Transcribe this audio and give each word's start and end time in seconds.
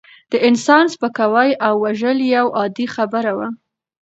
د 0.31 0.33
انسان 0.47 0.85
سپکاوی 0.93 1.49
او 1.65 1.73
وژل 1.85 2.17
یوه 2.35 2.51
عادي 2.57 2.87
خبره 2.95 3.31
وه. 3.37 3.47